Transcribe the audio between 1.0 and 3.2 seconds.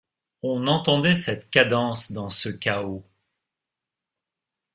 cette cadence dans ce chaos.